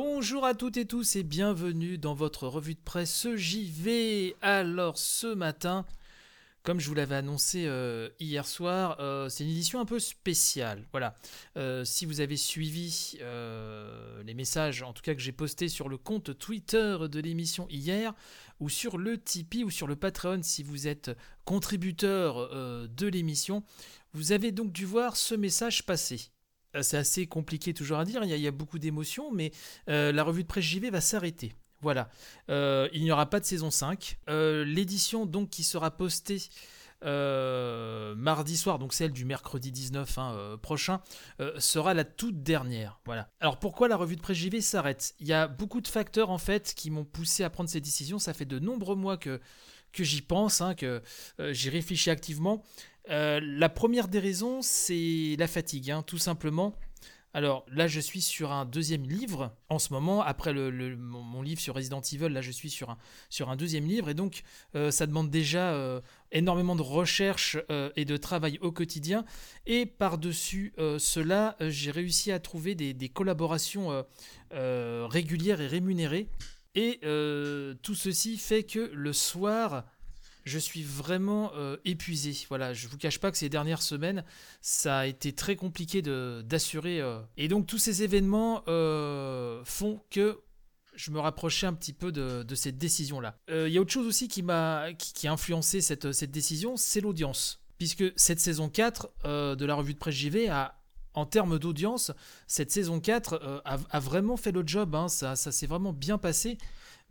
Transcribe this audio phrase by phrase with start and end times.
[0.00, 4.36] Bonjour à toutes et tous et bienvenue dans votre revue de presse JV.
[4.42, 5.84] Alors ce matin,
[6.62, 10.86] comme je vous l'avais annoncé euh, hier soir, euh, c'est une édition un peu spéciale.
[10.92, 11.16] Voilà.
[11.56, 13.18] Euh, si vous avez suivi
[14.24, 18.14] les messages, en tout cas que j'ai postés sur le compte Twitter de l'émission hier,
[18.60, 21.10] ou sur le Tipeee ou sur le Patreon si vous êtes
[21.44, 22.48] contributeur
[22.88, 23.64] de l'émission,
[24.12, 26.30] vous avez donc dû voir ce message passer.
[26.74, 29.52] Euh, c'est assez compliqué toujours à dire, il y a, beaucoup d'émotions, mais
[29.88, 31.54] euh, la revue de presse JV va s'arrêter.
[31.80, 32.10] Voilà,
[32.50, 34.18] euh, il n'y aura pas de saison 5.
[34.28, 36.38] L'édition donc qui sera postée
[37.00, 41.00] mardi soir, donc celle du mercredi 19 hein, prochain,
[41.58, 42.98] sera la toute dernière.
[43.06, 43.30] Voilà.
[43.38, 45.14] Alors pourquoi la revue de presse JV s'arrête?
[45.20, 48.18] Il y a beaucoup de facteurs en fait qui m'ont poussé à prendre cette décision.
[48.18, 49.40] Ça fait de nombreux mois que
[49.92, 51.00] que j'y pense, hein, que
[51.38, 52.64] j'y réfléchis activement.
[53.10, 56.74] Euh, la première des raisons, c'est la fatigue, hein, tout simplement.
[57.34, 60.22] Alors là, je suis sur un deuxième livre en ce moment.
[60.22, 64.08] Après mon, livre sur Resident Evil, là, je suis sur un, deuxième livre.
[64.08, 64.42] Et donc,
[64.74, 66.00] euh, ça demande déjà euh,
[66.32, 67.56] énormément de recherche
[67.96, 69.24] et de travail au quotidien.
[69.66, 74.04] Et par-dessus cela, j'ai réussi à trouver des collaborations
[74.50, 76.28] régulières et rémunérées.
[76.74, 77.00] Et
[77.82, 79.84] tout ceci fait que le soir,
[80.48, 82.36] je suis vraiment euh, épuisé.
[82.48, 84.24] Voilà, je vous cache pas que ces dernières semaines,
[84.60, 87.00] ça a été très compliqué d'assurer.
[87.00, 87.20] Euh.
[87.36, 90.40] Et donc tous ces événements euh, font que
[90.94, 93.38] je me rapprochais un petit peu de, cette décision-là.
[93.48, 97.00] Il y a autre chose aussi qui m'a qui, a influencé cette, cette décision, c'est
[97.00, 97.62] l'audience.
[97.78, 100.74] Puisque cette saison 4 de la revue de presse JV a
[101.14, 102.10] en termes d'audience,
[102.48, 105.06] cette saison 4 a, vraiment fait le job, hein.
[105.08, 106.58] ça, ça s'est vraiment bien passé.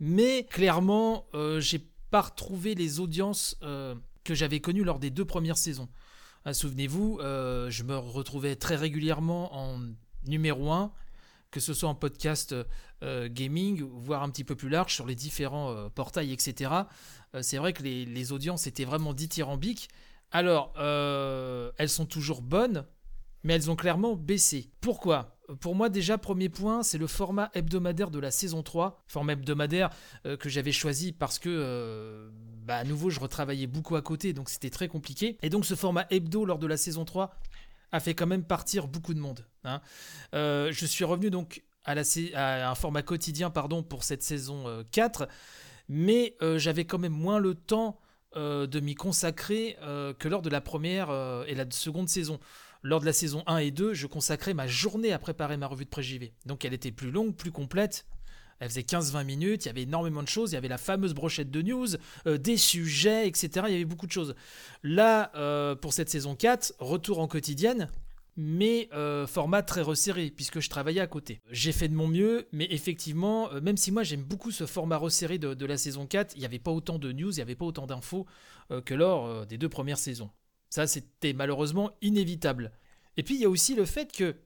[0.00, 1.26] Mais clairement,
[1.58, 5.88] j'ai pas retrouver les audiences euh, que j'avais connues lors des deux premières saisons.
[6.44, 9.80] Ah, souvenez-vous, euh, je me retrouvais très régulièrement en
[10.26, 10.92] numéro 1,
[11.50, 12.54] que ce soit en podcast
[13.02, 16.70] euh, gaming, voire un petit peu plus large sur les différents portails, etc.
[17.40, 19.88] c'est vrai que les, audiences étaient vraiment dithyrambiques.
[20.30, 22.86] Alors, elles sont toujours bonnes,
[23.44, 24.70] mais elles ont clairement baissé.
[24.80, 25.37] Pourquoi?
[25.60, 29.02] Pour moi, déjà, premier point, c'est le format hebdomadaire de la saison 3.
[29.06, 29.90] Format hebdomadaire
[30.26, 32.30] euh, que j'avais choisi parce que, euh,
[32.64, 35.38] bah, à nouveau, je retravaillais beaucoup à côté, donc c'était très compliqué.
[35.42, 37.34] Et donc, ce format hebdo lors de la saison 3
[37.92, 39.46] a fait quand même partir beaucoup de monde.
[39.64, 39.80] Hein.
[40.34, 41.94] Euh, je suis revenu donc à,
[42.70, 45.26] un format quotidien pardon, pour cette saison 4,
[45.88, 47.98] mais j'avais quand même moins le temps
[48.36, 49.78] de m'y consacrer
[50.18, 51.08] que lors de la première
[51.46, 52.38] et la seconde saison.
[52.82, 55.84] Lors de la saison 1 et 2, je consacrais ma journée à préparer ma revue
[55.84, 56.32] de presse JV.
[56.46, 58.06] Donc elle était plus longue, plus complète.
[58.60, 61.14] Elle faisait 15-20 minutes, il y avait énormément de choses, il y avait la fameuse
[61.14, 61.88] brochette de news,
[62.26, 63.66] euh, des sujets, etc.
[63.68, 64.34] Il y avait beaucoup de choses.
[64.82, 67.88] Là, euh, pour cette saison 4, retour en quotidienne,
[68.36, 71.40] mais euh, format très resserré, puisque je travaillais à côté.
[71.50, 75.38] J'ai fait de mon mieux, mais effectivement, même si moi j'aime beaucoup ce format resserré
[75.38, 77.64] de, la saison 4, il n'y avait pas autant de news, il n'y avait pas
[77.64, 78.26] autant d'infos
[78.84, 80.30] que lors des deux premières saisons.
[80.70, 82.72] Ça, c'était malheureusement inévitable.
[83.16, 84.36] Et puis, il y a aussi le fait que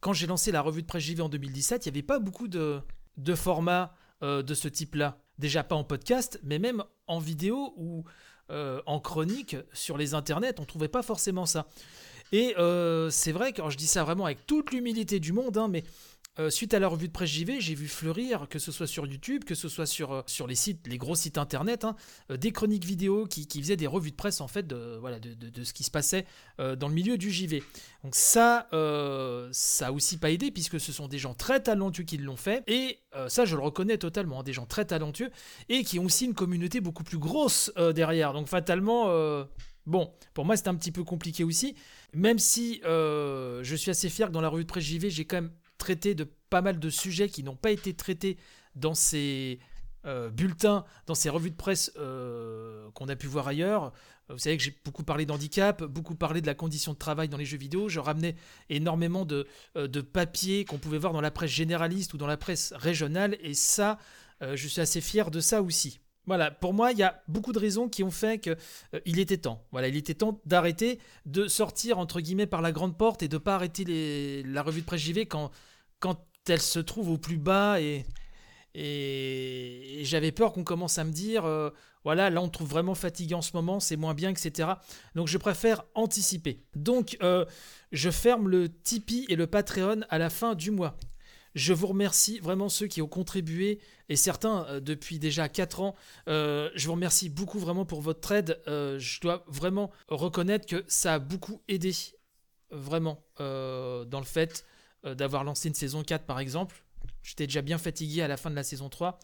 [0.00, 2.48] quand j'ai lancé la revue de presse JV en 2017, il n'y avait pas beaucoup
[2.48, 2.80] de,
[3.16, 5.18] de formats euh, de ce type-là.
[5.38, 8.04] Déjà pas en podcast, mais même en vidéo ou
[8.50, 11.66] euh, en chronique sur les internets, on ne trouvait pas forcément ça.
[12.32, 15.68] Et euh, c'est vrai, quand je dis ça vraiment avec toute l'humilité du monde, hein,
[15.68, 15.84] mais
[16.38, 19.06] euh, suite à la revue de presse JV, j'ai vu fleurir, que ce soit sur
[19.06, 21.94] YouTube, que ce soit sur, euh, les sites, les gros sites internet, hein,
[22.30, 24.98] euh, des chroniques vidéo qui, faisaient des revues de presse en fait de,
[25.62, 26.24] ce qui se passait
[26.58, 27.62] dans le milieu du JV.
[28.02, 28.66] Donc ça,
[29.52, 32.64] ça a aussi pas aidé puisque ce sont des gens très talentueux qui l'ont fait
[32.66, 35.30] et ça je le reconnais totalement, hein, des gens très talentueux
[35.68, 38.32] et qui ont aussi une communauté beaucoup plus grosse derrière.
[38.32, 39.44] Donc fatalement...
[39.84, 41.74] Bon, pour moi c'est un petit peu compliqué aussi,
[42.14, 45.36] même si je suis assez fier que dans la revue de presse JV, j'ai quand
[45.36, 48.38] même traité de pas mal de sujets qui n'ont pas été traités
[48.76, 49.58] dans ces
[50.06, 53.92] euh, bulletins, dans ces revues de presse euh, qu'on a pu voir ailleurs.
[54.28, 57.36] Vous savez que j'ai beaucoup parlé d'handicap, beaucoup parlé de la condition de travail dans
[57.36, 57.88] les jeux vidéo.
[57.88, 58.36] Je ramenais
[58.70, 59.46] énormément de,
[59.76, 63.36] euh, de papiers qu'on pouvait voir dans la presse généraliste ou dans la presse régionale.
[63.40, 63.98] Et ça,
[64.40, 66.00] je suis assez fier de ça aussi.
[66.26, 68.56] Voilà, pour moi, il y a beaucoup de raisons qui ont fait qu'il
[69.04, 69.64] il était temps.
[69.72, 73.38] Voilà, il était temps d'arrêter de sortir entre guillemets par la grande porte et de
[73.38, 75.50] pas arrêter la revue de presse JV quand
[76.02, 78.04] quand elle se trouve au plus bas et,
[80.02, 81.68] j'avais peur qu'on commence à me dire euh,
[82.04, 84.70] voilà là on trouve vraiment fatigué en ce moment c'est moins bien etc
[85.14, 87.44] donc je préfère anticiper donc euh,
[87.92, 90.96] je ferme le Tipeee et le Patreon à la fin du mois
[91.54, 93.78] je vous remercie vraiment ceux qui ont contribué
[94.08, 95.94] et certains euh, depuis déjà 4 ans.
[96.26, 98.58] je vous remercie beaucoup vraiment pour votre aide.
[98.66, 101.92] je dois vraiment reconnaître que ça a beaucoup aidé
[102.70, 104.64] vraiment dans le fait
[105.04, 106.84] euh, d'avoir lancé une saison 4 par exemple.
[107.22, 109.18] j'étais déjà bien fatigué à la fin de la saison 3.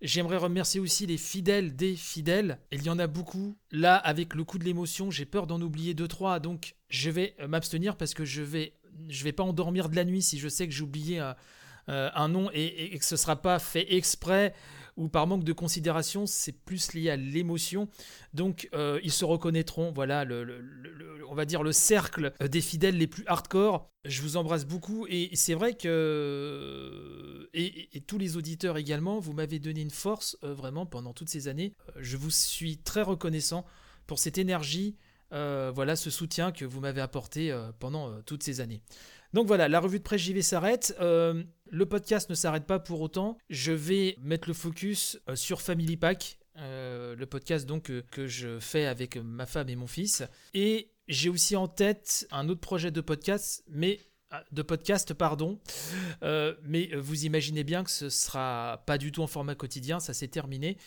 [0.00, 2.58] J'aimerais remercier aussi les fidèles des fidèles.
[2.72, 3.56] Il y en a beaucoup.
[3.70, 7.36] Là, avec le coup de l'émotion, j'ai peur d'en oublier deux trois, donc je vais
[7.48, 8.74] m'abstenir parce que je vais,
[9.08, 11.36] je vais pas endormir de la nuit si je sais que j'ai oublié un,
[11.86, 14.54] un nom et, et, que ce sera pas fait exprès
[14.96, 17.88] ou par manque de considération, c'est plus lié à l'émotion.
[18.32, 20.24] Donc euh, ils se reconnaîtront, voilà,
[21.28, 23.90] on va dire le cercle des fidèles les plus hardcore.
[24.04, 29.58] Je vous embrasse beaucoup et c'est vrai que et, tous les auditeurs également, vous m'avez
[29.58, 31.74] donné une force euh, vraiment pendant toutes ces années.
[31.88, 33.64] Euh, je vous suis très reconnaissant
[34.06, 34.96] pour cette énergie,
[35.30, 38.82] voilà, ce soutien que vous m'avez apporté pendant toutes ces années.
[39.32, 40.94] Donc voilà, la revue de presse JV s'arrête.
[41.74, 43.38] Euh, le podcast ne s'arrête pas pour autant.
[43.50, 48.58] Je vais mettre le focus euh, sur Family Pack, euh, le podcast donc que je
[48.58, 50.22] fais avec ma femme et mon fils.
[50.54, 54.00] Et j'ai aussi en tête un autre projet de podcast, mais
[54.30, 55.60] ah, de podcast, pardon.
[56.22, 60.28] mais vous imaginez bien que ce sera pas du tout en format quotidien, ça s'est
[60.28, 60.78] terminé.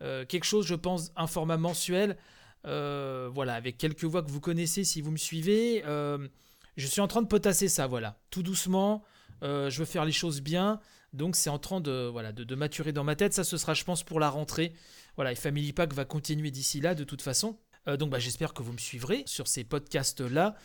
[0.00, 2.16] quelque chose, je pense, un format mensuel.
[2.64, 5.82] voilà, avec quelques voix que vous connaissez si vous me suivez.
[5.84, 8.18] Je suis en train de potasser ça, voilà.
[8.30, 9.04] Tout doucement,
[9.42, 10.80] euh, je veux faire les choses bien.
[11.12, 13.32] Donc c'est en train de, voilà, de, maturer dans ma tête.
[13.32, 14.72] Ça, ce sera, je pense, pour la rentrée.
[15.16, 17.58] Voilà, et Family Pack va continuer d'ici là, de toute façon.
[17.88, 20.56] Euh, donc bah, j'espère que vous me suivrez sur ces podcasts-là.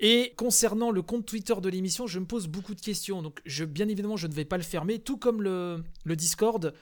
[0.00, 3.22] Et concernant le compte Twitter de l'émission, je me pose beaucoup de questions.
[3.22, 6.72] Donc bien évidemment, je ne vais pas le fermer, tout comme le, le Discord.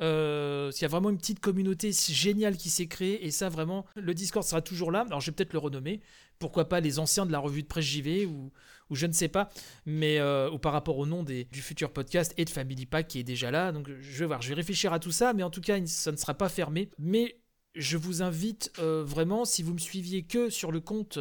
[0.00, 3.84] Euh, il y a vraiment une petite communauté géniale qui s'est créée et ça vraiment,
[3.96, 5.04] le Discord sera toujours là.
[5.06, 6.00] Alors je vais peut-être le renommer.
[6.38, 8.52] Pourquoi pas les anciens de la revue de presse JV ou,
[8.90, 9.50] je ne sais pas,
[9.86, 13.08] mais euh, ou par rapport au nom des, du futur podcast et de Family Pack
[13.08, 13.72] qui est déjà là.
[13.72, 16.12] Donc je vais voir, je vais réfléchir à tout ça, mais en tout cas ça
[16.12, 16.90] ne sera pas fermé.
[16.98, 17.40] Mais
[17.74, 21.18] je vous invite euh, vraiment, si vous me suiviez que sur le compte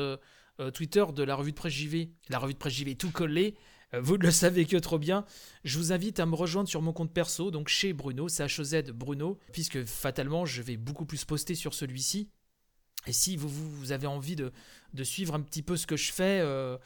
[0.73, 3.61] Twitter de la revue de presse JV, la revue de presse JV tout collé, euh,
[3.93, 5.25] vous ne le savez que trop bien.
[5.63, 9.39] Je vous invite à me rejoindre sur mon compte perso, donc chez Bruno, C-H-E-Z Bruno,
[9.53, 12.29] puisque fatalement je vais beaucoup plus poster sur celui-ci.
[13.05, 14.51] Et si vous, vous, avez envie de,
[15.03, 16.77] suivre un petit peu ce que je fais, euh,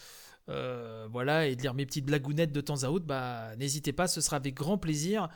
[0.50, 4.08] euh, voilà, et de lire mes petites blagounettes de temps à autre, bah n'hésitez pas,
[4.08, 5.30] ce sera avec grand plaisir.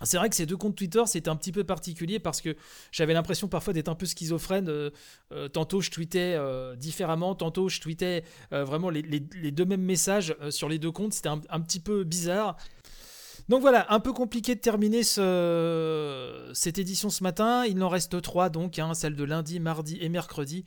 [0.00, 2.56] C'est vrai que ces deux comptes Twitter, c'était un petit peu particulier parce que
[2.90, 4.68] j'avais l'impression parfois d'être un peu schizophrène.
[4.68, 4.90] Euh,
[5.32, 10.68] euh, tantôt, je tweetais euh, différemment, tantôt, je tweetais vraiment les, deux mêmes messages sur
[10.68, 11.12] les deux comptes.
[11.12, 12.56] C'était un, petit peu bizarre.
[13.48, 17.64] Donc voilà, un peu compliqué de terminer cette édition ce matin.
[17.66, 20.64] Il en reste trois, donc, hein, celle de lundi, mardi et mercredi,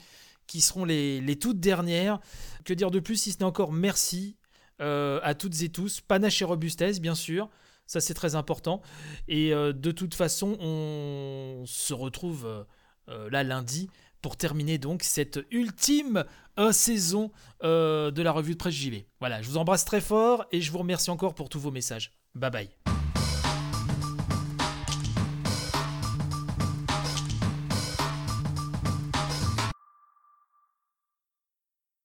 [0.48, 2.20] qui seront les, les toutes dernières.
[2.64, 4.38] Que dire de plus si ce n'est encore merci
[4.80, 6.02] à toutes et tous.
[6.02, 7.50] Panache et robustesse, bien sûr.
[7.88, 8.82] Ça, c'est très important.
[9.28, 12.64] Et euh, de toute façon, on se retrouve euh,
[13.10, 13.90] euh, là lundi
[14.22, 16.26] pour terminer donc cette ultime
[16.72, 19.06] saison de la revue de presse JV.
[19.20, 22.12] Voilà, je vous embrasse très fort et je vous remercie encore pour tous vos messages.
[22.34, 22.95] Bye bye.